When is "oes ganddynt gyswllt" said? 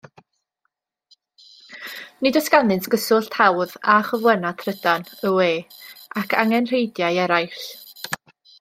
2.41-3.37